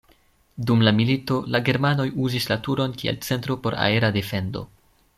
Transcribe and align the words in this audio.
Dum 0.69 0.79
la 0.87 0.93
milito 0.99 1.37
la 1.57 1.61
germanoj 1.69 2.07
uzis 2.25 2.51
la 2.53 2.59
turon 2.69 2.99
kiel 3.03 3.23
centro 3.31 3.63
por 3.67 3.81
aera 3.89 4.15
defendo. 4.21 4.67